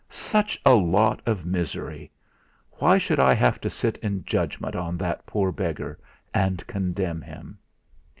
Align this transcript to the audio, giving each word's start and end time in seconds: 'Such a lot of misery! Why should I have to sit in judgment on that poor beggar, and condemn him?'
'Such 0.09 0.59
a 0.65 0.73
lot 0.73 1.21
of 1.27 1.45
misery! 1.45 2.09
Why 2.79 2.97
should 2.97 3.19
I 3.19 3.35
have 3.35 3.61
to 3.61 3.69
sit 3.69 3.97
in 3.97 4.25
judgment 4.25 4.75
on 4.75 4.97
that 4.97 5.27
poor 5.27 5.51
beggar, 5.51 5.99
and 6.33 6.65
condemn 6.65 7.21
him?' 7.21 7.59